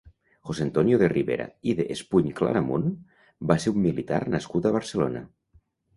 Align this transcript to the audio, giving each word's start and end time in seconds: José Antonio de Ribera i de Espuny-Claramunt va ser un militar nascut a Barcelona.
José 0.49 0.61
Antonio 0.67 0.97
de 1.01 1.09
Ribera 1.17 1.45
i 1.73 1.75
de 1.81 1.85
Espuny-Claramunt 1.95 2.89
va 3.53 3.59
ser 3.67 3.75
un 3.77 3.85
militar 3.87 4.21
nascut 4.37 4.71
a 4.71 4.73
Barcelona. 4.79 5.23